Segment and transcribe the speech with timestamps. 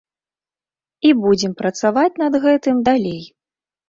[1.09, 3.21] І будзем працаваць над гэтым далей.